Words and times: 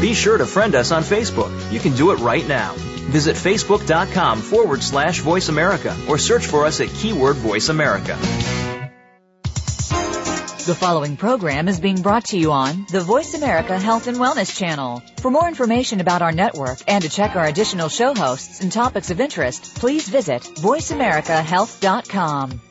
Be 0.00 0.14
sure 0.14 0.38
to 0.38 0.46
friend 0.46 0.74
us 0.74 0.92
on 0.92 1.02
Facebook. 1.02 1.50
You 1.70 1.78
can 1.78 1.94
do 1.94 2.12
it 2.12 2.20
right 2.20 2.48
now. 2.48 2.72
Visit 3.10 3.36
facebook.com 3.36 4.40
forward 4.40 4.82
slash 4.82 5.20
voice 5.20 5.50
America 5.50 5.94
or 6.08 6.16
search 6.16 6.46
for 6.46 6.64
us 6.64 6.80
at 6.80 6.88
keyword 6.88 7.36
voice 7.36 7.68
America. 7.68 8.16
The 10.66 10.74
following 10.74 11.16
program 11.16 11.68
is 11.68 11.80
being 11.80 12.00
brought 12.00 12.26
to 12.26 12.38
you 12.38 12.52
on 12.52 12.86
the 12.90 13.00
Voice 13.00 13.34
America 13.34 13.78
Health 13.78 14.06
and 14.06 14.18
Wellness 14.18 14.56
Channel. 14.56 15.02
For 15.18 15.30
more 15.30 15.48
information 15.48 16.00
about 16.00 16.22
our 16.22 16.32
network 16.32 16.78
and 16.86 17.02
to 17.02 17.10
check 17.10 17.34
our 17.34 17.46
additional 17.46 17.88
show 17.88 18.14
hosts 18.14 18.60
and 18.60 18.70
topics 18.70 19.10
of 19.10 19.20
interest, 19.20 19.74
please 19.76 20.08
visit 20.08 20.42
voiceamericahealth.com. 20.42 22.60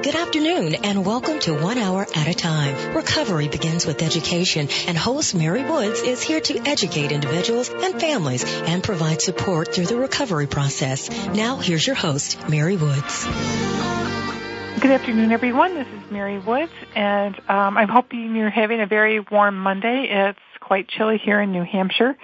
Good 0.00 0.14
afternoon 0.14 0.76
and 0.84 1.04
welcome 1.04 1.40
to 1.40 1.54
One 1.54 1.76
Hour 1.76 2.06
at 2.14 2.28
a 2.28 2.32
Time. 2.32 2.94
Recovery 2.94 3.48
begins 3.48 3.84
with 3.84 4.00
education 4.00 4.68
and 4.86 4.96
host 4.96 5.34
Mary 5.34 5.64
Woods 5.64 6.02
is 6.02 6.22
here 6.22 6.40
to 6.40 6.58
educate 6.60 7.10
individuals 7.10 7.68
and 7.68 8.00
families 8.00 8.44
and 8.44 8.82
provide 8.82 9.20
support 9.20 9.74
through 9.74 9.86
the 9.86 9.96
recovery 9.96 10.46
process. 10.46 11.10
Now 11.26 11.56
here's 11.56 11.84
your 11.84 11.96
host, 11.96 12.48
Mary 12.48 12.76
Woods. 12.76 13.24
Good 13.24 14.92
afternoon, 14.92 15.32
everyone. 15.32 15.74
This 15.74 15.88
is 15.88 16.10
Mary 16.12 16.38
Woods, 16.38 16.72
and 16.94 17.34
um, 17.48 17.76
I'm 17.76 17.88
hoping 17.88 18.36
you're 18.36 18.50
having 18.50 18.80
a 18.80 18.86
very 18.86 19.18
warm 19.18 19.58
Monday. 19.58 20.06
It's 20.08 20.38
quite 20.60 20.86
chilly 20.86 21.18
here 21.18 21.40
in 21.40 21.50
New 21.50 21.64
Hampshire. 21.64 22.16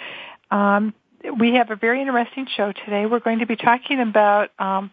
Um, 0.48 0.94
we 1.40 1.54
have 1.54 1.72
a 1.72 1.76
very 1.76 2.00
interesting 2.00 2.46
show 2.56 2.70
today. 2.70 3.06
We're 3.06 3.18
going 3.18 3.40
to 3.40 3.46
be 3.46 3.56
talking 3.56 3.98
about 3.98 4.50
um, 4.60 4.92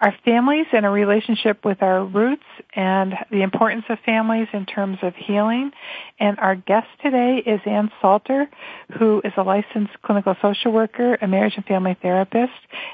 our 0.00 0.14
families 0.24 0.66
and 0.72 0.86
a 0.86 0.90
relationship 0.90 1.64
with 1.64 1.82
our 1.82 2.04
roots 2.04 2.44
and 2.74 3.14
the 3.30 3.42
importance 3.42 3.84
of 3.90 3.98
families 4.06 4.48
in 4.54 4.64
terms 4.64 4.96
of 5.02 5.14
healing. 5.14 5.70
And 6.18 6.38
our 6.38 6.54
guest 6.54 6.86
today 7.02 7.42
is 7.44 7.60
Anne 7.66 7.90
Salter, 8.00 8.48
who 8.98 9.20
is 9.24 9.32
a 9.36 9.42
licensed 9.42 9.92
clinical 10.02 10.34
social 10.40 10.72
worker, 10.72 11.18
a 11.20 11.28
marriage 11.28 11.54
and 11.56 11.66
family 11.66 11.96
therapist, 12.00 12.52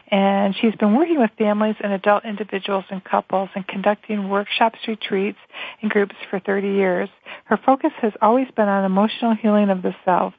and 0.08 0.54
she's 0.60 0.74
been 0.74 0.96
working 0.96 1.20
with 1.20 1.30
families 1.38 1.77
and 1.80 1.92
adult 1.92 2.24
individuals 2.24 2.84
and 2.90 3.02
couples 3.04 3.50
and 3.54 3.66
conducting 3.68 4.28
workshops, 4.28 4.78
retreats, 4.88 5.38
and 5.82 5.90
groups 5.90 6.16
for 6.28 6.40
30 6.40 6.68
years. 6.68 7.08
Her 7.44 7.58
focus 7.64 7.92
has 8.02 8.12
always 8.20 8.48
been 8.56 8.68
on 8.68 8.84
emotional 8.84 9.34
healing 9.34 9.70
of 9.70 9.82
the 9.82 9.94
self. 10.04 10.34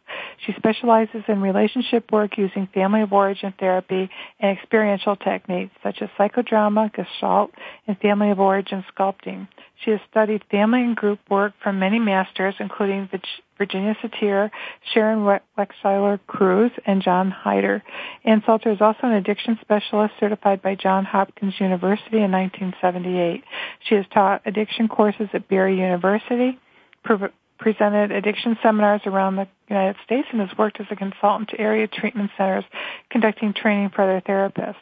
She 0.45 0.53
specializes 0.53 1.23
in 1.27 1.41
relationship 1.41 2.11
work 2.11 2.37
using 2.37 2.67
family 2.73 3.01
of 3.01 3.13
origin 3.13 3.53
therapy 3.57 4.09
and 4.39 4.57
experiential 4.57 5.15
techniques 5.15 5.73
such 5.81 6.01
as 6.01 6.09
psychodrama, 6.19 6.56
gestalt, 6.93 7.51
and 7.87 7.97
family 7.99 8.31
of 8.31 8.39
origin 8.39 8.83
sculpting. 8.93 9.47
She 9.83 9.91
has 9.91 9.99
studied 10.09 10.43
family 10.49 10.81
and 10.81 10.95
group 10.95 11.19
work 11.29 11.53
from 11.61 11.79
many 11.79 11.99
masters, 11.99 12.55
including 12.59 13.09
Virginia 13.57 13.95
Satir, 14.01 14.49
Sharon 14.93 15.39
Wegscheider-Cruse, 15.57 16.71
and 16.85 17.03
John 17.03 17.31
Heider. 17.45 17.81
Anne 18.25 18.41
Salter 18.45 18.71
is 18.71 18.81
also 18.81 19.01
an 19.03 19.13
addiction 19.13 19.57
specialist 19.61 20.15
certified 20.19 20.61
by 20.61 20.75
Johns 20.75 21.07
Hopkins 21.07 21.59
University 21.59 22.17
in 22.17 22.31
1978. 22.31 23.43
She 23.87 23.95
has 23.95 24.05
taught 24.11 24.41
addiction 24.45 24.87
courses 24.87 25.29
at 25.33 25.47
Barry 25.47 25.77
University, 25.77 26.57
presented 27.57 28.11
addiction 28.11 28.57
seminars 28.61 29.01
around 29.05 29.35
the 29.35 29.47
United 29.69 29.95
States 30.05 30.27
and 30.31 30.41
has 30.41 30.57
worked 30.57 30.79
as 30.79 30.87
a 30.91 30.95
consultant 30.95 31.49
to 31.49 31.59
area 31.59 31.87
treatment 31.87 32.31
centers 32.37 32.63
conducting 33.09 33.53
training 33.53 33.89
for 33.89 34.03
other 34.03 34.21
therapists. 34.21 34.75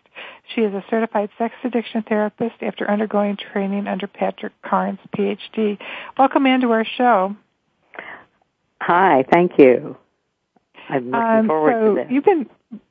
She 0.53 0.61
is 0.61 0.73
a 0.73 0.83
certified 0.89 1.29
sex 1.37 1.55
addiction 1.63 2.03
therapist 2.03 2.55
after 2.61 2.89
undergoing 2.89 3.37
training 3.37 3.87
under 3.87 4.07
Patrick 4.07 4.53
Carnes, 4.61 4.99
PhD. 5.15 5.77
Welcome 6.17 6.45
into 6.45 6.71
our 6.71 6.85
show. 6.85 7.35
Hi, 8.81 9.25
thank 9.31 9.57
you. 9.57 9.97
I'm 10.89 11.05
looking 11.05 11.15
um, 11.15 11.47
forward 11.47 11.73
so 11.73 11.95
to 11.95 12.01
this. 12.01 12.11
You've 12.11 12.25
been 12.25 12.49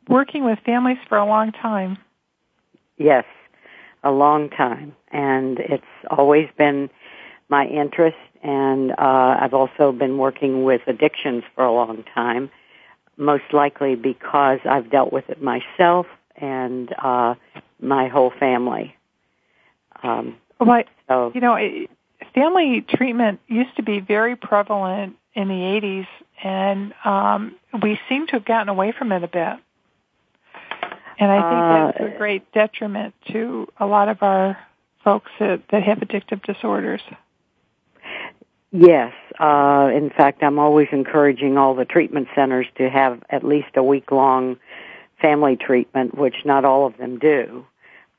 working 0.08 0.44
with 0.44 0.58
families 0.64 0.98
for 1.08 1.18
a 1.18 1.26
long 1.26 1.52
time. 1.52 1.98
Yes, 2.96 3.24
a 4.02 4.10
long 4.10 4.50
time. 4.50 4.94
And 5.12 5.58
it's 5.58 5.84
always 6.10 6.48
been 6.58 6.90
my 7.48 7.66
interest 7.66 8.16
and 8.44 8.92
uh, 8.92 9.38
I've 9.40 9.54
also 9.54 9.90
been 9.90 10.18
working 10.18 10.64
with 10.64 10.82
addictions 10.86 11.44
for 11.54 11.64
a 11.64 11.72
long 11.72 12.04
time, 12.14 12.50
most 13.16 13.44
likely 13.52 13.96
because 13.96 14.60
I've 14.66 14.90
dealt 14.90 15.12
with 15.12 15.30
it 15.30 15.42
myself 15.42 16.06
and 16.36 16.94
uh, 17.02 17.34
my 17.80 18.08
whole 18.08 18.30
family. 18.38 18.94
Um, 20.02 20.36
well, 20.60 20.82
so, 21.08 21.32
you 21.34 21.40
know, 21.40 21.56
family 22.34 22.84
treatment 22.86 23.40
used 23.48 23.74
to 23.76 23.82
be 23.82 24.00
very 24.00 24.36
prevalent 24.36 25.16
in 25.32 25.48
the 25.48 25.54
80s, 25.54 26.06
and 26.42 26.92
um, 27.04 27.56
we 27.82 27.98
seem 28.10 28.26
to 28.26 28.32
have 28.32 28.44
gotten 28.44 28.68
away 28.68 28.92
from 28.92 29.10
it 29.10 29.24
a 29.24 29.28
bit. 29.28 29.58
And 31.18 31.30
I 31.30 31.88
think 31.88 31.96
that's 31.96 32.10
a 32.10 32.14
uh, 32.14 32.18
great 32.18 32.52
detriment 32.52 33.14
to 33.32 33.68
a 33.78 33.86
lot 33.86 34.08
of 34.08 34.22
our 34.22 34.58
folks 35.02 35.30
that, 35.38 35.62
that 35.70 35.82
have 35.82 35.98
addictive 35.98 36.42
disorders. 36.42 37.00
Yes. 38.76 39.12
Uh, 39.38 39.88
in 39.94 40.10
fact, 40.10 40.42
I'm 40.42 40.58
always 40.58 40.88
encouraging 40.90 41.56
all 41.56 41.76
the 41.76 41.84
treatment 41.84 42.26
centers 42.34 42.66
to 42.76 42.90
have 42.90 43.22
at 43.30 43.44
least 43.44 43.68
a 43.76 43.84
week 43.84 44.10
long 44.10 44.56
family 45.22 45.56
treatment, 45.56 46.18
which 46.18 46.34
not 46.44 46.64
all 46.64 46.84
of 46.84 46.96
them 46.96 47.20
do. 47.20 47.64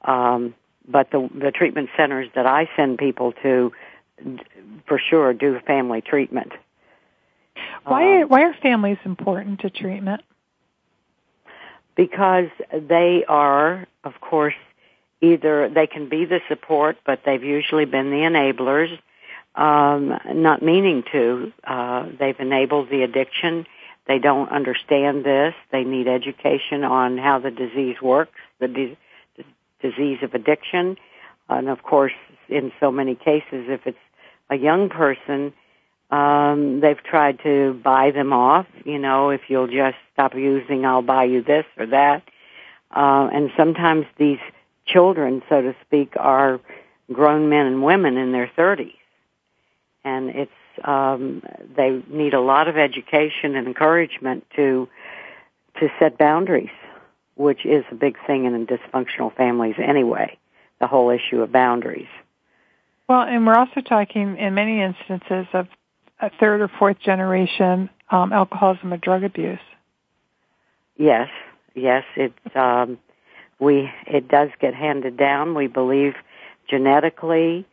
Um, 0.06 0.56
but 0.88 1.12
the, 1.12 1.30
the 1.36 1.52
treatment 1.52 1.90
centers 1.98 2.30
that 2.36 2.46
I 2.46 2.70
send 2.78 3.00
people 3.00 3.34
to, 3.44 3.74
for 4.88 4.98
sure, 4.98 5.34
do 5.34 5.60
family 5.68 6.00
treatment. 6.00 6.54
Why 7.84 8.22
um, 8.22 8.30
why 8.30 8.44
are 8.44 8.54
families 8.54 8.98
important 9.04 9.60
to 9.62 9.70
treatment? 9.70 10.22
Because 11.98 12.48
they 12.72 13.26
are, 13.28 13.88
of 14.06 14.14
course, 14.22 14.56
either 15.20 15.68
they 15.68 15.88
can 15.88 16.08
be 16.08 16.24
the 16.24 16.40
support, 16.48 16.96
but 17.06 17.24
they've 17.26 17.44
usually 17.44 17.86
been 17.86 18.10
the 18.10 18.18
enablers 18.18 18.98
um, 19.56 20.18
not 20.34 20.62
meaning 20.62 21.04
to. 21.12 21.52
Uh, 21.64 22.10
they've 22.20 22.40
enabled 22.40 22.90
the 22.90 23.04
addiction. 23.04 23.66
They 24.08 24.20
don't 24.20 24.50
understand 24.50 25.24
this. 25.24 25.54
They 25.72 25.84
need 25.84 26.08
education 26.08 26.84
on 26.84 27.18
how 27.18 27.40
the 27.40 27.52
disease 27.52 28.02
works, 28.02 28.40
the, 28.60 28.68
di- 28.68 28.98
disease 29.82 30.20
of 30.22 30.34
addiction. 30.34 30.98
And 31.50 31.70
of 31.70 31.84
course, 31.84 32.14
in 32.50 32.72
so 32.80 32.92
many 32.92 33.16
cases, 33.16 33.66
if 33.70 33.88
it's 33.88 33.98
a 34.50 34.56
young 34.56 34.90
person, 34.90 35.54
um, 36.12 36.82
they've 36.82 37.02
tried 37.02 37.40
to 37.44 37.74
buy 37.84 38.12
them 38.12 38.34
off. 38.34 38.68
You 38.84 39.00
know, 39.00 39.30
if 39.30 39.42
you'll 39.48 39.68
just 39.68 39.98
stop 40.14 40.36
using, 40.36 40.86
I'll 40.86 41.02
buy 41.02 41.24
you 41.24 41.42
this 41.42 41.66
or 41.78 41.88
that. 41.88 42.24
Uh, 42.96 43.30
and 43.34 43.52
sometimes 43.58 44.06
these 44.18 44.40
children, 44.86 45.42
so 45.50 45.62
to 45.62 45.76
speak, 45.86 46.14
are 46.18 46.60
grown 47.12 47.50
men 47.50 47.66
and 47.66 47.84
women 47.84 48.18
in 48.18 48.32
their 48.32 48.52
30s 48.56 48.94
and 50.06 50.30
it's 50.30 50.52
um, 50.84 51.42
they 51.76 52.02
need 52.08 52.34
a 52.34 52.40
lot 52.40 52.68
of 52.70 52.78
education 52.78 53.56
and 53.56 53.68
encouragement 53.68 54.46
to 54.56 54.88
to 55.80 55.90
set 56.00 56.18
boundaries, 56.18 56.70
which 57.36 57.66
is 57.66 57.84
a 57.92 57.96
big 57.96 58.16
thing 58.26 58.46
in 58.46 58.68
dysfunctional 58.68 59.36
families 59.36 59.76
anyway. 59.78 60.38
The 60.80 60.88
whole 60.88 61.10
issue 61.10 61.42
of 61.42 61.52
boundaries. 61.52 62.08
Well, 63.08 63.22
and 63.22 63.46
we're 63.46 63.56
also 63.56 63.82
talking 63.82 64.38
in 64.38 64.54
many 64.54 64.82
instances 64.82 65.48
of 65.54 65.68
a 66.20 66.30
third 66.40 66.62
or 66.62 66.68
fourth 66.68 67.00
generation 67.00 67.90
um, 68.10 68.32
alcoholism 68.32 68.94
or 68.94 68.98
drug 68.98 69.24
abuse. 69.24 69.60
Yes, 70.98 71.30
yes, 71.74 72.04
it's 72.16 72.56
um, 72.56 72.98
we 73.60 73.90
it 74.08 74.28
does 74.28 74.50
get 74.60 74.74
handed 74.74 75.18
down. 75.18 75.56
We 75.56 75.68
believe 75.68 76.14
genetically 76.70 77.66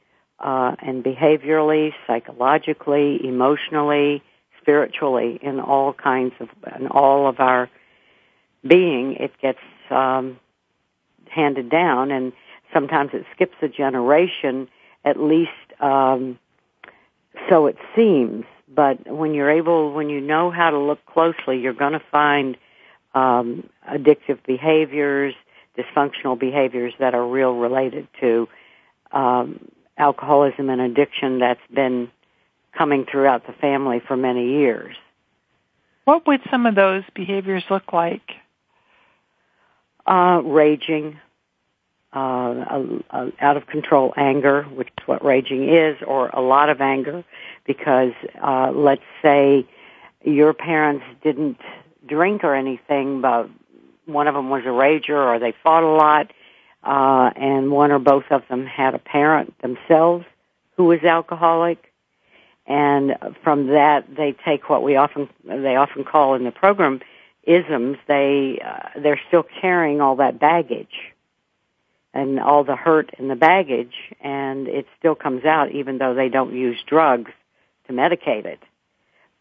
uh, 0.43 0.75
and 0.81 1.05
behaviorally, 1.05 1.93
psychologically, 2.06 3.21
emotionally, 3.25 4.23
spiritually, 4.61 5.39
in 5.43 5.61
all 5.61 5.93
kinds 5.93 6.35
of, 6.41 6.49
in 6.79 6.89
all 6.89 7.29
of 7.29 7.41
our 7.41 7.71
being, 8.67 9.17
it 9.17 9.33
gets 9.41 9.59
um, 9.91 10.39
handed 11.29 11.71
down, 11.71 12.11
and 12.11 12.33
sometimes 12.73 13.11
it 13.12 13.25
skips 13.35 13.56
a 13.62 13.69
generation, 13.69 14.69
at 15.05 15.21
least 15.21 15.50
um, 15.81 16.39
so 17.49 17.67
it 17.67 17.77
seems. 17.97 18.44
But 18.75 19.06
when 19.06 19.35
you're 19.35 19.50
able, 19.50 19.93
when 19.93 20.09
you 20.09 20.21
know 20.21 20.50
how 20.50 20.71
to 20.71 20.79
look 20.79 21.05
closely, 21.06 21.61
you're 21.61 21.73
going 21.75 21.93
to 21.93 22.03
find 22.11 22.56
um, 23.15 23.69
addictive 23.91 24.39
behaviors, 24.47 25.35
dysfunctional 25.77 26.39
behaviors 26.39 26.94
that 26.99 27.15
are 27.15 27.27
real 27.27 27.55
related 27.55 28.09
to 28.21 28.49
um, 29.12 29.69
alcoholism 29.99 30.71
and 30.71 30.81
addiction 30.81 31.39
that's 31.39 31.61
been 31.73 32.11
coming 32.77 33.05
throughout 33.11 33.47
the 33.47 33.53
family 33.53 34.00
for 34.06 34.17
many 34.17 34.59
years. 34.59 34.97
What 36.05 36.27
would 36.27 36.41
some 36.50 36.67
of 36.67 36.75
those 36.75 37.05
behaviors 37.15 37.65
look 37.71 37.93
like? 37.93 38.33
Uh, 40.06 40.41
raging, 40.44 41.19
uh, 42.15 42.19
a, 42.19 43.03
a 43.11 43.33
out 43.41 43.56
of 43.56 43.67
control 43.67 44.12
anger, 44.17 44.65
which 44.65 44.89
is 44.89 45.06
what 45.06 45.25
raging 45.25 45.69
is, 45.69 45.97
or 46.05 46.29
a 46.29 46.41
lot 46.41 46.71
of 46.71 46.81
anger, 46.81 47.25
because 47.67 48.12
uh, 48.43 48.73
let's 48.75 49.03
say 49.23 49.65
your 50.25 50.53
parents 50.53 51.05
didn't 51.23 51.59
drink 52.06 52.43
or 52.43 52.55
anything, 52.55 53.21
but 53.21 53.49
one 54.06 54.27
of 54.27 54.35
them 54.35 54.50
was 54.50 54.62
a 54.65 54.69
rager 54.69 55.11
or 55.11 55.39
they 55.39 55.55
fought 55.62 55.85
a 55.85 55.94
lot, 55.94 56.33
uh, 56.82 57.31
and 57.37 57.70
one 57.70 57.93
or 57.93 57.99
both 57.99 58.25
of 58.31 58.43
them 58.49 58.67
had 58.67 58.94
a 58.94 58.99
parent 58.99 59.56
themselves 59.61 60.25
who 60.76 60.84
was 60.84 61.02
alcoholic. 61.02 61.93
And 62.67 63.17
from 63.43 63.69
that, 63.69 64.14
they 64.14 64.32
take 64.44 64.69
what 64.69 64.82
we 64.82 64.96
often, 64.96 65.29
they 65.44 65.76
often 65.76 66.05
call 66.05 66.34
in 66.34 66.44
the 66.44 66.50
program 66.50 67.00
isms. 67.43 67.99
They, 68.06 68.62
uh, 68.64 69.00
they're 69.00 69.20
still 69.29 69.44
carrying 69.61 70.00
all 70.00 70.17
that 70.17 70.38
baggage 70.38 71.12
and 72.14 72.38
all 72.38 72.64
the 72.64 72.76
hurt 72.76 73.11
and 73.19 73.31
the 73.31 73.37
baggage, 73.37 73.94
and 74.20 74.69
it 74.69 74.87
still 74.99 75.14
comes 75.14 75.44
out 75.44 75.73
even 75.73 75.99
though 75.99 76.14
they 76.14 76.29
don't 76.29 76.55
use 76.55 76.79
drugs 76.87 77.31
to 77.87 77.93
medicate 77.93 78.44
it. 78.44 78.61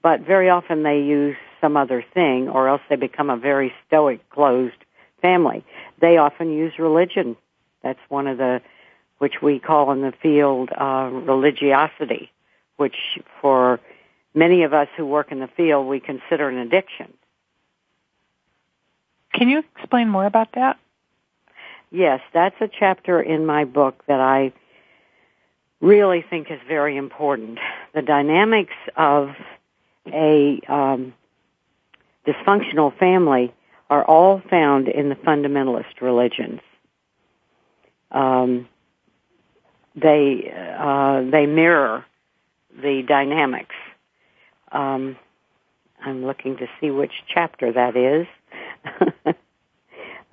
But 0.01 0.21
very 0.21 0.49
often 0.49 0.83
they 0.83 1.01
use 1.01 1.35
some 1.59 1.77
other 1.77 2.03
thing 2.13 2.49
or 2.49 2.67
else 2.67 2.81
they 2.89 2.95
become 2.95 3.29
a 3.29 3.37
very 3.37 3.73
stoic, 3.87 4.27
closed 4.29 4.73
family. 5.21 5.63
They 6.01 6.17
often 6.17 6.51
use 6.51 6.73
religion. 6.79 7.37
That's 7.83 7.99
one 8.09 8.27
of 8.27 8.37
the, 8.37 8.61
which 9.19 9.41
we 9.41 9.59
call 9.59 9.91
in 9.91 10.01
the 10.01 10.13
field, 10.21 10.69
uh, 10.75 11.09
religiosity, 11.11 12.31
which 12.77 12.95
for 13.39 13.79
many 14.33 14.63
of 14.63 14.73
us 14.73 14.87
who 14.97 15.05
work 15.05 15.31
in 15.31 15.39
the 15.39 15.49
field, 15.55 15.87
we 15.87 15.99
consider 15.99 16.49
an 16.49 16.57
addiction. 16.57 17.13
Can 19.33 19.47
you 19.47 19.63
explain 19.77 20.09
more 20.09 20.25
about 20.25 20.49
that? 20.55 20.77
Yes, 21.91 22.21
that's 22.33 22.55
a 22.61 22.67
chapter 22.67 23.21
in 23.21 23.45
my 23.45 23.65
book 23.65 24.03
that 24.07 24.19
I 24.19 24.53
really 25.81 26.23
think 26.27 26.49
is 26.49 26.59
very 26.67 26.95
important. 26.95 27.59
The 27.93 28.01
dynamics 28.01 28.73
of 28.95 29.31
a 30.07 30.61
um, 30.67 31.13
dysfunctional 32.25 32.97
family 32.97 33.53
are 33.91 34.05
all 34.05 34.41
found 34.49 34.87
in 34.87 35.09
the 35.09 35.15
fundamentalist 35.15 35.99
religions. 35.99 36.61
Um, 38.09 38.67
they 39.95 40.51
uh, 40.79 41.29
they 41.29 41.45
mirror 41.45 42.05
the 42.81 43.03
dynamics. 43.05 43.75
Um, 44.71 45.17
I'm 46.03 46.25
looking 46.25 46.55
to 46.57 46.67
see 46.79 46.89
which 46.89 47.11
chapter 47.27 47.73
that 47.73 47.97
is. 47.97 48.27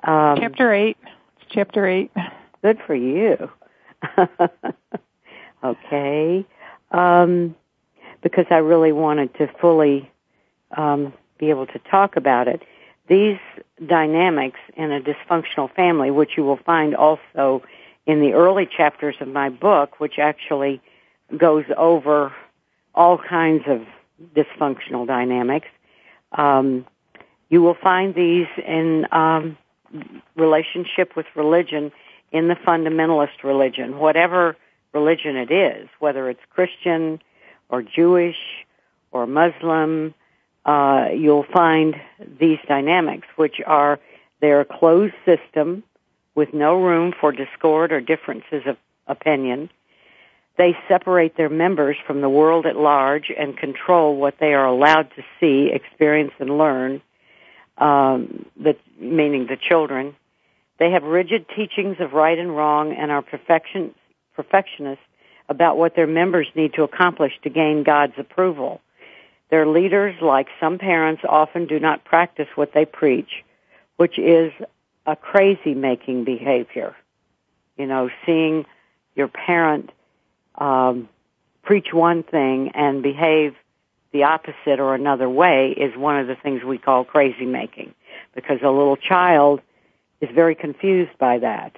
um, 0.04 0.38
chapter 0.38 0.72
eight. 0.72 0.96
It's 1.02 1.50
chapter 1.50 1.84
eight. 1.84 2.12
Good 2.62 2.78
for 2.86 2.94
you. 2.94 3.50
okay. 5.64 6.46
Um, 6.92 7.56
because 8.22 8.46
I 8.50 8.58
really 8.58 8.92
wanted 8.92 9.34
to 9.34 9.48
fully 9.60 10.08
um, 10.76 11.12
be 11.38 11.50
able 11.50 11.66
to 11.66 11.78
talk 11.90 12.14
about 12.14 12.46
it. 12.46 12.62
These 13.08 13.38
dynamics 13.84 14.60
in 14.76 14.92
a 14.92 15.00
dysfunctional 15.00 15.72
family, 15.74 16.10
which 16.10 16.32
you 16.36 16.44
will 16.44 16.58
find 16.58 16.94
also 16.94 17.62
in 18.06 18.20
the 18.20 18.32
early 18.32 18.66
chapters 18.66 19.16
of 19.20 19.28
my 19.28 19.48
book, 19.48 20.00
which 20.00 20.18
actually 20.18 20.80
goes 21.36 21.64
over 21.76 22.32
all 22.94 23.18
kinds 23.18 23.64
of 23.66 23.86
dysfunctional 24.34 25.06
dynamics. 25.06 25.68
Um, 26.32 26.86
you 27.48 27.62
will 27.62 27.76
find 27.80 28.14
these 28.14 28.46
in 28.66 29.06
um, 29.12 29.56
relationship 30.36 31.16
with 31.16 31.26
religion 31.34 31.92
in 32.32 32.48
the 32.48 32.54
fundamentalist 32.54 33.42
religion, 33.42 33.98
whatever 33.98 34.56
religion 34.92 35.36
it 35.36 35.50
is, 35.50 35.88
whether 35.98 36.28
it's 36.28 36.40
Christian 36.50 37.20
or 37.68 37.82
Jewish 37.82 38.36
or 39.12 39.26
Muslim, 39.26 40.14
uh, 40.68 41.08
you'll 41.16 41.46
find 41.50 41.96
these 42.38 42.58
dynamics, 42.68 43.26
which 43.36 43.56
are 43.66 43.98
they're 44.42 44.60
a 44.60 44.66
closed 44.66 45.14
system 45.24 45.82
with 46.34 46.52
no 46.52 46.74
room 46.74 47.14
for 47.18 47.32
discord 47.32 47.90
or 47.90 48.02
differences 48.02 48.62
of 48.66 48.76
opinion. 49.06 49.70
They 50.58 50.76
separate 50.86 51.38
their 51.38 51.48
members 51.48 51.96
from 52.06 52.20
the 52.20 52.28
world 52.28 52.66
at 52.66 52.76
large 52.76 53.32
and 53.36 53.56
control 53.56 54.16
what 54.16 54.34
they 54.40 54.52
are 54.52 54.66
allowed 54.66 55.08
to 55.16 55.22
see, 55.40 55.70
experience, 55.72 56.32
and 56.38 56.58
learn, 56.58 57.00
um, 57.78 58.44
the, 58.62 58.76
meaning 59.00 59.46
the 59.46 59.56
children. 59.56 60.16
They 60.78 60.90
have 60.90 61.02
rigid 61.02 61.46
teachings 61.56 61.96
of 61.98 62.12
right 62.12 62.38
and 62.38 62.54
wrong 62.54 62.92
and 62.92 63.10
are 63.10 63.22
perfection, 63.22 63.94
perfectionists 64.36 65.02
about 65.48 65.78
what 65.78 65.96
their 65.96 66.06
members 66.06 66.46
need 66.54 66.74
to 66.74 66.82
accomplish 66.82 67.32
to 67.44 67.48
gain 67.48 67.84
God's 67.84 68.18
approval. 68.18 68.82
Their 69.50 69.66
leaders, 69.66 70.14
like 70.20 70.48
some 70.60 70.78
parents, 70.78 71.22
often 71.26 71.66
do 71.66 71.78
not 71.80 72.04
practice 72.04 72.48
what 72.54 72.72
they 72.74 72.84
preach, 72.84 73.44
which 73.96 74.18
is 74.18 74.52
a 75.06 75.16
crazy 75.16 75.74
making 75.74 76.24
behavior. 76.24 76.94
You 77.76 77.86
know, 77.86 78.10
seeing 78.26 78.66
your 79.14 79.28
parent 79.28 79.90
um, 80.56 81.08
preach 81.62 81.92
one 81.92 82.22
thing 82.22 82.72
and 82.74 83.02
behave 83.02 83.54
the 84.12 84.24
opposite 84.24 84.80
or 84.80 84.94
another 84.94 85.28
way 85.28 85.70
is 85.76 85.96
one 85.96 86.18
of 86.18 86.26
the 86.26 86.34
things 86.34 86.62
we 86.62 86.78
call 86.78 87.04
crazy 87.04 87.46
making 87.46 87.94
because 88.34 88.58
a 88.62 88.70
little 88.70 88.96
child 88.96 89.60
is 90.20 90.28
very 90.34 90.54
confused 90.54 91.16
by 91.18 91.38
that. 91.38 91.76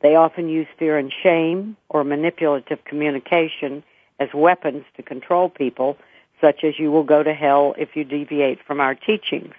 They 0.00 0.16
often 0.16 0.48
use 0.48 0.66
fear 0.78 0.98
and 0.98 1.12
shame 1.22 1.76
or 1.88 2.04
manipulative 2.04 2.84
communication 2.84 3.82
as 4.20 4.28
weapons 4.34 4.84
to 4.96 5.02
control 5.02 5.48
people, 5.48 5.96
such 6.44 6.62
as 6.62 6.78
you 6.78 6.92
will 6.92 7.04
go 7.04 7.22
to 7.22 7.32
hell 7.32 7.74
if 7.78 7.96
you 7.96 8.04
deviate 8.04 8.58
from 8.66 8.78
our 8.78 8.94
teachings, 8.94 9.54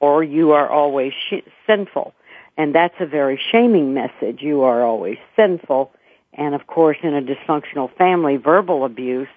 or 0.00 0.24
you 0.24 0.52
are 0.52 0.66
always 0.66 1.12
sh- 1.28 1.46
sinful. 1.66 2.14
And 2.56 2.74
that's 2.74 2.94
a 3.00 3.06
very 3.06 3.38
shaming 3.50 3.92
message. 3.92 4.40
You 4.40 4.62
are 4.62 4.82
always 4.82 5.18
sinful. 5.36 5.92
And 6.32 6.54
of 6.54 6.66
course, 6.66 6.96
in 7.02 7.14
a 7.14 7.20
dysfunctional 7.20 7.94
family, 7.96 8.38
verbal 8.38 8.86
abuse, 8.86 9.28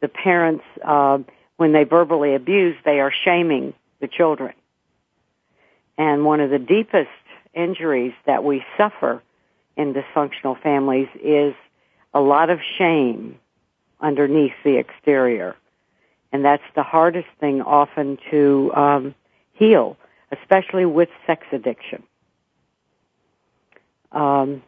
the 0.00 0.08
parents, 0.08 0.64
uh, 0.84 1.18
when 1.56 1.70
they 1.70 1.84
verbally 1.84 2.34
abuse, 2.34 2.74
they 2.84 2.98
are 2.98 3.12
shaming 3.24 3.72
the 4.00 4.08
children. 4.08 4.54
And 5.96 6.24
one 6.24 6.40
of 6.40 6.50
the 6.50 6.58
deepest 6.58 7.10
injuries 7.54 8.14
that 8.26 8.42
we 8.42 8.64
suffer 8.76 9.22
in 9.76 9.94
dysfunctional 9.94 10.60
families 10.60 11.08
is 11.22 11.54
a 12.12 12.20
lot 12.20 12.50
of 12.50 12.58
shame 12.76 13.38
underneath 14.00 14.54
the 14.64 14.78
exterior. 14.78 15.54
And 16.34 16.44
that's 16.44 16.64
the 16.74 16.82
hardest 16.82 17.28
thing 17.38 17.62
often 17.62 18.18
to 18.32 18.72
um, 18.74 19.14
heal, 19.52 19.96
especially 20.32 20.84
with 20.84 21.08
sex 21.28 21.46
addiction. 21.52 22.02
Um, 24.10 24.64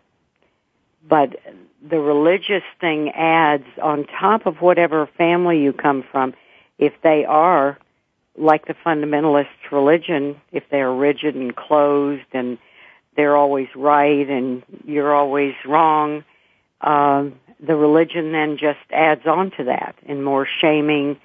but 1.08 1.40
the 1.82 1.98
religious 1.98 2.62
thing 2.80 3.10
adds 3.10 3.66
on 3.82 4.06
top 4.06 4.46
of 4.46 4.60
whatever 4.62 5.08
family 5.18 5.60
you 5.60 5.72
come 5.72 6.04
from, 6.12 6.34
if 6.78 6.92
they 7.02 7.24
are 7.24 7.76
like 8.38 8.68
the 8.68 8.76
fundamentalist 8.86 9.48
religion, 9.72 10.40
if 10.52 10.62
they 10.70 10.80
are 10.80 10.94
rigid 10.94 11.34
and 11.34 11.56
closed 11.56 12.26
and 12.32 12.58
they're 13.16 13.36
always 13.36 13.66
right 13.74 14.30
and 14.30 14.62
you're 14.84 15.12
always 15.12 15.54
wrong. 15.66 16.22
Um, 16.80 17.40
the 17.58 17.74
religion 17.74 18.30
then 18.30 18.56
just 18.56 18.78
adds 18.92 19.26
on 19.26 19.50
to 19.56 19.64
that 19.64 19.96
in 20.04 20.22
more 20.22 20.46
shaming, 20.60 21.18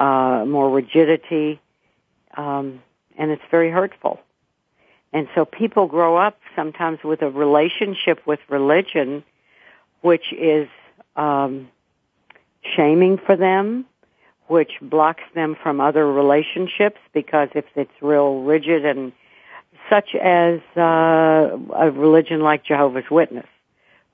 uh, 0.00 0.44
more 0.46 0.70
rigidity, 0.70 1.60
um, 2.36 2.82
and 3.16 3.30
it's 3.30 3.42
very 3.50 3.70
hurtful. 3.70 4.18
And 5.12 5.28
so 5.34 5.44
people 5.44 5.86
grow 5.86 6.16
up 6.16 6.38
sometimes 6.56 7.00
with 7.04 7.22
a 7.22 7.30
relationship 7.30 8.26
with 8.26 8.40
religion, 8.48 9.22
which 10.00 10.32
is 10.32 10.68
um, 11.16 11.68
shaming 12.74 13.18
for 13.18 13.36
them, 13.36 13.84
which 14.46 14.72
blocks 14.80 15.22
them 15.34 15.56
from 15.62 15.80
other 15.80 16.10
relationships 16.10 16.98
because 17.12 17.48
if 17.54 17.64
it's 17.76 17.92
real 18.00 18.40
rigid 18.40 18.84
and 18.84 19.12
such 19.88 20.14
as 20.14 20.60
uh, 20.76 21.58
a 21.76 21.90
religion 21.90 22.40
like 22.40 22.64
Jehovah's 22.64 23.10
Witness, 23.10 23.46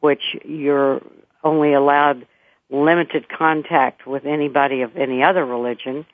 which 0.00 0.36
you're 0.44 1.00
only 1.44 1.74
allowed 1.74 2.26
limited 2.70 3.28
contact 3.28 4.06
with 4.06 4.24
anybody 4.24 4.82
of 4.82 4.96
any 4.96 5.22
other 5.22 5.44
religion, 5.44 6.04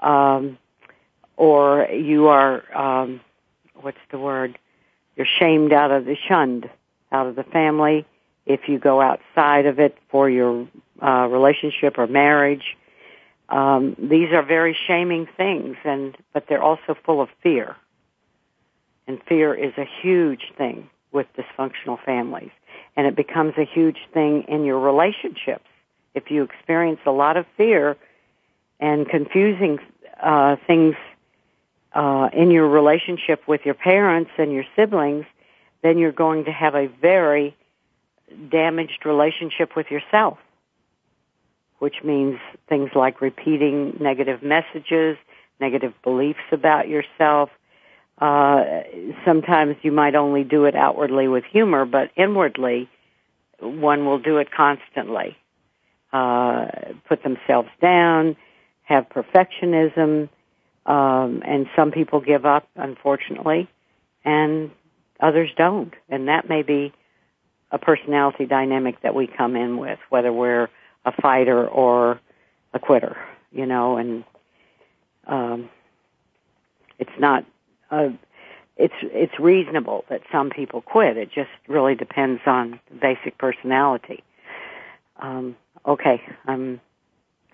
um, 0.00 0.58
or 1.36 1.86
you 1.90 2.28
are 2.28 2.62
um, 2.76 3.20
what's 3.80 3.98
the 4.10 4.18
word? 4.18 4.58
You're 5.16 5.26
shamed 5.38 5.72
out 5.72 5.90
of 5.90 6.04
the 6.04 6.16
shunned 6.28 6.70
out 7.10 7.26
of 7.26 7.36
the 7.36 7.44
family 7.44 8.06
if 8.46 8.68
you 8.68 8.78
go 8.78 9.00
outside 9.00 9.66
of 9.66 9.78
it 9.78 9.96
for 10.08 10.28
your 10.28 10.66
uh, 11.00 11.28
relationship 11.30 11.98
or 11.98 12.06
marriage. 12.06 12.76
Um, 13.48 13.96
these 13.98 14.32
are 14.32 14.42
very 14.42 14.76
shaming 14.86 15.28
things, 15.36 15.76
and 15.84 16.16
but 16.32 16.46
they're 16.48 16.62
also 16.62 16.96
full 17.04 17.20
of 17.20 17.28
fear. 17.42 17.76
And 19.06 19.20
fear 19.28 19.52
is 19.54 19.72
a 19.76 19.86
huge 20.00 20.52
thing 20.56 20.88
with 21.12 21.26
dysfunctional 21.36 22.02
families, 22.02 22.52
and 22.96 23.06
it 23.06 23.14
becomes 23.14 23.54
a 23.58 23.64
huge 23.64 23.98
thing 24.14 24.44
in 24.48 24.64
your 24.64 24.78
relationships. 24.78 25.66
If 26.14 26.30
you 26.30 26.42
experience 26.42 27.00
a 27.06 27.10
lot 27.10 27.36
of 27.36 27.46
fear 27.56 27.96
and 28.80 29.08
confusing 29.08 29.78
uh, 30.20 30.56
things 30.66 30.94
uh, 31.94 32.28
in 32.32 32.50
your 32.50 32.68
relationship 32.68 33.46
with 33.46 33.62
your 33.64 33.74
parents 33.74 34.30
and 34.38 34.52
your 34.52 34.64
siblings, 34.76 35.24
then 35.82 35.98
you're 35.98 36.12
going 36.12 36.44
to 36.44 36.52
have 36.52 36.74
a 36.74 36.88
very 36.88 37.56
damaged 38.50 39.04
relationship 39.04 39.76
with 39.76 39.90
yourself, 39.90 40.38
which 41.78 41.96
means 42.02 42.38
things 42.68 42.90
like 42.94 43.20
repeating 43.20 43.96
negative 44.00 44.42
messages, 44.42 45.16
negative 45.60 45.92
beliefs 46.02 46.40
about 46.50 46.88
yourself. 46.88 47.50
Uh, 48.18 48.82
sometimes 49.24 49.76
you 49.82 49.92
might 49.92 50.14
only 50.14 50.44
do 50.44 50.64
it 50.64 50.76
outwardly 50.76 51.28
with 51.28 51.44
humor, 51.44 51.84
but 51.84 52.10
inwardly, 52.16 52.88
one 53.60 54.06
will 54.06 54.18
do 54.18 54.38
it 54.38 54.50
constantly. 54.50 55.36
Uh, 56.12 56.66
put 57.08 57.22
themselves 57.22 57.70
down, 57.80 58.36
have 58.82 59.08
perfectionism, 59.08 60.28
um, 60.84 61.42
and 61.44 61.66
some 61.74 61.90
people 61.90 62.20
give 62.20 62.44
up, 62.44 62.68
unfortunately, 62.76 63.68
and 64.24 64.70
others 65.20 65.50
don't. 65.56 65.94
And 66.10 66.28
that 66.28 66.48
may 66.48 66.62
be 66.62 66.92
a 67.70 67.78
personality 67.78 68.44
dynamic 68.44 69.00
that 69.00 69.14
we 69.14 69.26
come 69.26 69.56
in 69.56 69.78
with, 69.78 69.98
whether 70.10 70.32
we're 70.32 70.68
a 71.06 71.12
fighter 71.12 71.66
or 71.66 72.20
a 72.74 72.78
quitter, 72.78 73.16
you 73.50 73.64
know, 73.64 73.96
and 73.96 74.24
um, 75.26 75.70
it's 76.98 77.18
not. 77.18 77.44
Uh, 77.90 78.10
it's 78.76 78.94
it's 79.02 79.38
reasonable 79.38 80.04
that 80.08 80.22
some 80.32 80.50
people 80.50 80.80
quit. 80.80 81.16
It 81.16 81.30
just 81.30 81.50
really 81.68 81.94
depends 81.94 82.40
on 82.46 82.80
basic 83.00 83.38
personality. 83.38 84.22
Um, 85.18 85.56
okay, 85.86 86.22
I'm 86.46 86.80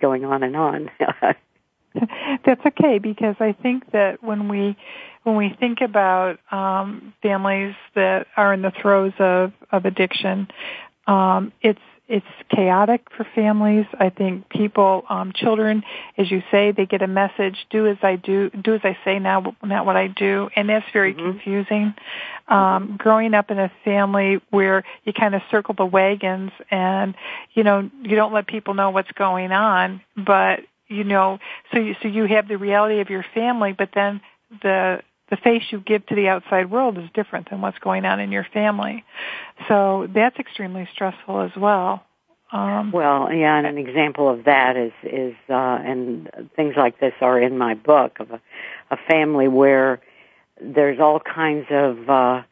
going 0.01 0.25
on 0.25 0.43
and 0.43 0.57
on. 0.57 0.91
That's 2.45 2.65
okay 2.67 2.99
because 2.99 3.37
I 3.41 3.53
think 3.53 3.91
that 3.93 4.23
when 4.23 4.49
we 4.49 4.77
when 5.25 5.37
we 5.37 5.55
think 5.59 5.81
about 5.81 6.39
um, 6.53 7.13
families 7.23 7.75
that 7.95 8.27
are 8.37 8.53
in 8.55 8.63
the 8.63 8.73
throes 8.81 9.13
of 9.19 9.53
of 9.73 9.85
addiction, 9.85 10.49
um, 11.09 11.53
it's 11.63 11.81
it's 12.09 12.27
chaotic 12.51 13.07
for 13.15 13.27
families. 13.35 13.85
I 14.01 14.09
think 14.09 14.49
people, 14.49 15.05
um, 15.11 15.33
children, 15.35 15.83
as 16.17 16.31
you 16.31 16.43
say, 16.51 16.73
they 16.73 16.87
get 16.87 17.03
a 17.03 17.07
message: 17.07 17.67
"Do 17.71 17.87
as 17.87 17.99
I 18.03 18.17
do, 18.17 18.51
do 18.51 18.75
as 18.75 18.81
I 18.85 18.97
say, 19.05 19.19
now 19.19 19.55
not 19.63 19.85
what 19.85 19.97
I 19.97 20.07
do," 20.07 20.49
and 20.55 20.69
that's 20.69 20.87
very 20.93 21.15
mm-hmm. 21.15 21.33
confusing. 21.33 21.95
Um, 22.47 22.97
growing 22.99 23.35
up 23.35 23.51
in 23.51 23.59
a 23.59 23.71
family 23.85 24.41
where 24.51 24.85
you 25.05 25.13
kind 25.13 25.35
of 25.35 25.43
circle 25.51 25.75
the 25.75 25.85
wagons, 25.85 26.53
and 26.71 27.15
you 27.55 27.65
know 27.65 27.91
you 28.03 28.17
don't 28.17 28.33
let 28.33 28.47
people 28.47 28.75
know 28.75 28.91
what's 28.91 29.13
going 29.13 29.53
on, 29.53 30.01
but 30.17 30.61
you 30.89 31.05
know, 31.05 31.39
so 31.73 31.79
you, 31.79 31.95
so 32.03 32.09
you 32.09 32.25
have 32.25 32.49
the 32.49 32.57
reality 32.57 33.01
of 33.01 33.11
your 33.11 33.25
family, 33.35 33.75
but 33.77 33.91
then 33.95 34.21
the 34.63 35.03
the 35.31 35.37
face 35.37 35.63
you 35.71 35.81
give 35.81 36.07
to 36.07 36.15
the 36.15 36.29
outside 36.29 36.71
world 36.71 36.99
is 36.99 37.09
different 37.15 37.51
than 37.51 37.61
what's 37.61 37.79
going 37.79 38.05
on 38.05 38.21
in 38.21 38.33
your 38.33 38.47
family. 38.53 39.05
So 39.69 40.09
that's 40.15 40.39
extremely 40.39 40.89
stressful 40.93 41.41
as 41.41 41.53
well. 41.57 42.05
Um, 42.51 42.93
well, 42.93 43.31
yeah, 43.31 43.59
and 43.59 43.67
an 43.67 43.77
example 43.77 44.31
of 44.31 44.45
that 44.45 44.77
is 44.77 44.93
is 45.03 45.35
uh, 45.51 45.53
and 45.85 46.49
things 46.57 46.75
like 46.77 46.99
this 46.99 47.13
are 47.21 47.39
in 47.39 47.59
my 47.59 47.75
book 47.75 48.21
of 48.21 48.31
a, 48.31 48.41
a 48.91 48.97
family 48.97 49.49
where 49.49 50.01
there's 50.59 50.99
all 50.99 51.21
kinds 51.21 51.67
of 51.71 52.09
uh, 52.09 52.43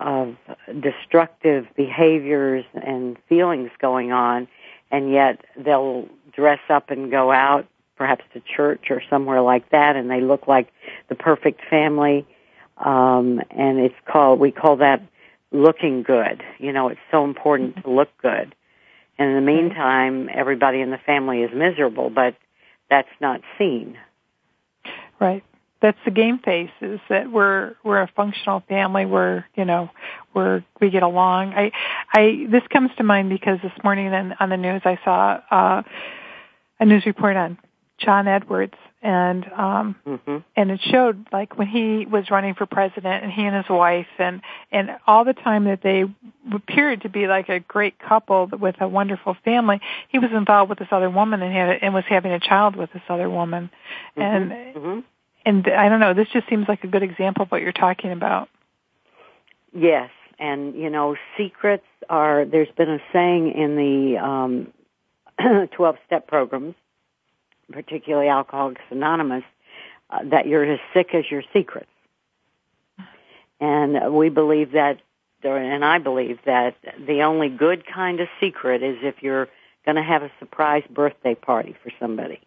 of 0.00 0.36
destructive 0.80 1.66
behaviors 1.76 2.64
and 2.74 3.16
feelings 3.28 3.70
going 3.80 4.10
on, 4.10 4.48
and 4.90 5.12
yet 5.12 5.44
they'll 5.56 6.08
dress 6.32 6.60
up 6.68 6.90
and 6.90 7.10
go 7.10 7.30
out, 7.30 7.68
perhaps 7.96 8.24
to 8.34 8.40
church 8.40 8.90
or 8.90 9.02
somewhere 9.08 9.40
like 9.40 9.70
that, 9.70 9.96
and 9.96 10.10
they 10.10 10.20
look 10.20 10.46
like 10.46 10.68
the 11.08 11.14
perfect 11.14 11.60
family. 11.68 12.26
Um, 12.78 13.40
and 13.50 13.78
it's 13.78 13.94
called, 14.06 14.40
we 14.40 14.50
call 14.50 14.76
that 14.78 15.02
looking 15.52 16.02
good. 16.02 16.42
You 16.58 16.72
know, 16.72 16.88
it's 16.88 17.00
so 17.10 17.24
important 17.24 17.82
to 17.82 17.90
look 17.90 18.08
good. 18.20 18.54
And 19.18 19.28
in 19.28 19.34
the 19.36 19.52
meantime, 19.52 20.28
everybody 20.32 20.80
in 20.80 20.90
the 20.90 20.98
family 20.98 21.42
is 21.42 21.50
miserable, 21.54 22.10
but 22.10 22.34
that's 22.90 23.08
not 23.20 23.40
seen. 23.58 23.96
Right. 25.20 25.44
That's 25.80 25.98
the 26.04 26.10
game 26.10 26.38
face 26.38 26.70
is 26.80 27.00
that 27.08 27.30
we're 27.30 27.74
we're 27.82 28.00
a 28.00 28.08
functional 28.14 28.60
family. 28.68 29.04
We're 29.04 29.44
you 29.56 29.64
know 29.64 29.90
we're 30.32 30.64
we 30.80 30.90
get 30.90 31.02
along. 31.02 31.54
I 31.54 31.72
I 32.12 32.46
this 32.48 32.62
comes 32.72 32.90
to 32.98 33.02
mind 33.02 33.28
because 33.28 33.58
this 33.62 33.72
morning 33.82 34.12
on, 34.14 34.34
on 34.38 34.48
the 34.48 34.56
news 34.56 34.82
I 34.84 34.98
saw 35.04 35.40
uh, 35.50 35.82
a 36.78 36.84
news 36.84 37.04
report 37.04 37.36
on 37.36 37.58
John 38.04 38.28
Edwards 38.28 38.74
and 39.02 39.44
um 39.56 39.96
mm-hmm. 40.06 40.38
and 40.54 40.70
it 40.70 40.80
showed 40.80 41.26
like 41.32 41.58
when 41.58 41.66
he 41.66 42.06
was 42.06 42.30
running 42.30 42.54
for 42.54 42.66
president 42.66 43.24
and 43.24 43.32
he 43.32 43.42
and 43.42 43.56
his 43.56 43.68
wife 43.68 44.06
and 44.18 44.40
and 44.70 44.90
all 45.06 45.24
the 45.24 45.32
time 45.32 45.64
that 45.64 45.80
they 45.82 46.04
appeared 46.54 47.02
to 47.02 47.08
be 47.08 47.26
like 47.26 47.48
a 47.48 47.58
great 47.58 47.98
couple 47.98 48.46
with 48.46 48.76
a 48.80 48.86
wonderful 48.86 49.36
family 49.44 49.80
he 50.08 50.20
was 50.20 50.30
involved 50.32 50.70
with 50.70 50.78
this 50.78 50.88
other 50.92 51.10
woman 51.10 51.42
and 51.42 51.52
had 51.52 51.78
and 51.82 51.92
was 51.92 52.04
having 52.08 52.32
a 52.32 52.38
child 52.38 52.76
with 52.76 52.92
this 52.92 53.02
other 53.08 53.28
woman 53.28 53.70
mm-hmm. 54.16 54.22
and 54.22 54.50
mm-hmm. 54.76 55.00
and 55.44 55.66
I 55.66 55.88
don't 55.88 56.00
know 56.00 56.14
this 56.14 56.28
just 56.32 56.48
seems 56.48 56.68
like 56.68 56.84
a 56.84 56.88
good 56.88 57.02
example 57.02 57.42
of 57.42 57.50
what 57.50 57.60
you're 57.60 57.72
talking 57.72 58.12
about 58.12 58.48
yes 59.74 60.10
and 60.38 60.76
you 60.76 60.90
know 60.90 61.16
secrets 61.36 61.86
are 62.08 62.44
there's 62.44 62.70
been 62.76 62.88
a 62.88 63.00
saying 63.12 63.52
in 63.52 63.74
the 63.76 64.18
um 64.18 64.72
12 65.76 65.96
step 66.06 66.26
programs, 66.26 66.74
particularly 67.72 68.28
Alcoholics 68.28 68.82
Anonymous, 68.90 69.44
uh, 70.10 70.20
that 70.24 70.46
you're 70.46 70.64
as 70.64 70.80
sick 70.94 71.14
as 71.14 71.24
your 71.30 71.42
secrets. 71.52 71.88
And 73.60 74.14
we 74.14 74.28
believe 74.28 74.72
that, 74.72 74.98
and 75.44 75.84
I 75.84 75.98
believe 75.98 76.38
that 76.46 76.76
the 76.98 77.22
only 77.22 77.48
good 77.48 77.84
kind 77.86 78.20
of 78.20 78.28
secret 78.40 78.82
is 78.82 78.98
if 79.02 79.22
you're 79.22 79.48
going 79.84 79.96
to 79.96 80.02
have 80.02 80.22
a 80.22 80.30
surprise 80.38 80.82
birthday 80.90 81.34
party 81.34 81.76
for 81.82 81.92
somebody, 82.00 82.40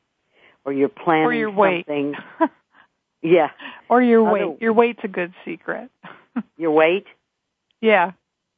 or 0.66 0.74
you're 0.74 0.90
planning 0.90 1.26
or 1.26 1.34
your 1.34 1.50
something. 1.50 2.16
Weight. 2.40 2.50
yeah. 3.22 3.52
Or 3.90 4.02
your 4.02 4.28
Other, 4.28 4.50
weight. 4.50 4.62
Your 4.62 4.74
weight's 4.74 5.00
a 5.04 5.08
good 5.08 5.34
secret. 5.46 5.90
your 6.58 6.72
weight? 6.72 7.06
Yeah. 7.82 8.12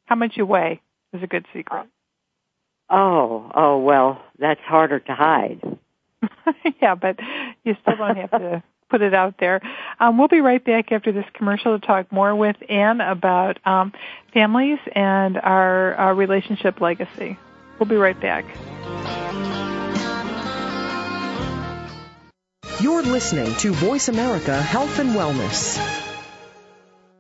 How 0.06 0.16
much 0.16 0.38
you 0.38 0.46
weigh 0.46 0.82
is 1.14 1.24
a 1.24 1.28
good 1.28 1.46
secret. 1.54 1.88
Oh, 2.90 3.52
oh 3.54 3.80
well, 3.80 4.22
that's 4.40 4.62
harder 4.62 5.00
to 5.00 5.14
hide. 5.14 5.62
yeah, 6.82 6.96
but 6.96 7.20
you 7.64 7.76
still 7.82 7.98
don't 7.98 8.18
have 8.18 8.32
to 8.32 8.64
put 8.90 9.02
it 9.02 9.14
out 9.14 9.36
there. 9.40 9.62
Um, 10.00 10.18
we'll 10.18 10.28
be 10.28 10.42
right 10.42 10.64
back 10.64 10.92
after 10.92 11.12
this 11.12 11.26
commercial 11.34 11.78
to 11.80 11.86
talk 11.86 12.12
more 12.12 12.36
with 12.36 12.56
Anne 12.70 13.02
about 13.02 13.66
um, 13.66 13.94
families 14.34 14.80
and 14.94 15.38
our, 15.38 15.94
our 15.96 16.16
relationship 16.16 16.80
legacy. 16.80 17.38
We'll 17.80 17.90
be 17.90 17.96
right 17.96 18.20
back. 18.20 18.46
You're 22.80 23.04
listening 23.04 23.56
to 23.56 23.74
Voice 23.74 24.08
America 24.08 24.62
Health 24.62 25.00
and 25.00 25.10
Wellness. 25.10 26.07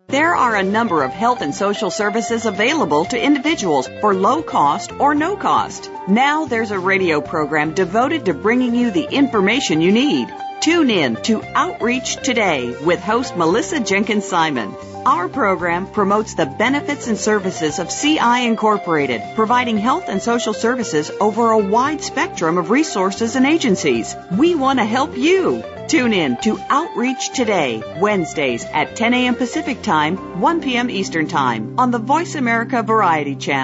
There 0.09 0.37
are 0.37 0.55
a 0.55 0.63
number 0.63 1.03
of 1.03 1.11
health 1.11 1.41
and 1.41 1.53
social 1.53 1.91
services 1.91 2.45
available 2.45 3.03
to 3.05 3.21
individuals 3.21 3.89
for 3.99 4.15
low 4.15 4.41
cost 4.41 4.93
or 4.93 5.13
no 5.13 5.35
cost. 5.35 5.91
Now 6.07 6.45
there's 6.45 6.71
a 6.71 6.79
radio 6.79 7.19
program 7.19 7.73
devoted 7.73 8.23
to 8.25 8.33
bringing 8.33 8.73
you 8.73 8.89
the 8.89 9.03
information 9.03 9.81
you 9.81 9.91
need. 9.91 10.33
Tune 10.61 10.89
in 10.89 11.17
to 11.23 11.43
Outreach 11.43 12.15
Today 12.23 12.73
with 12.85 13.01
host 13.01 13.35
Melissa 13.35 13.81
Jenkins 13.81 14.23
Simon. 14.23 14.73
Our 15.05 15.27
program 15.27 15.87
promotes 15.87 16.35
the 16.35 16.45
benefits 16.45 17.07
and 17.07 17.17
services 17.17 17.77
of 17.77 17.89
CI 17.89 18.45
Incorporated, 18.45 19.21
providing 19.35 19.77
health 19.77 20.05
and 20.07 20.21
social 20.21 20.53
services 20.53 21.11
over 21.19 21.51
a 21.51 21.59
wide 21.59 22.01
spectrum 22.01 22.57
of 22.57 22.69
resources 22.69 23.35
and 23.35 23.45
agencies. 23.45 24.15
We 24.37 24.55
want 24.55 24.79
to 24.79 24.85
help 24.85 25.17
you. 25.17 25.65
Tune 25.87 26.11
in 26.11 26.35
to 26.41 26.59
Outreach 26.69 27.29
Today, 27.29 27.81
Wednesdays 27.97 28.65
at 28.65 28.97
10 28.97 29.13
a.m. 29.13 29.35
Pacific 29.35 29.81
Time, 29.81 30.41
1 30.41 30.61
p.m. 30.61 30.89
Eastern 30.89 31.27
Time 31.29 31.79
on 31.79 31.91
the 31.91 31.97
Voice 31.97 32.35
America 32.35 32.83
Variety 32.83 33.37
Channel. 33.37 33.57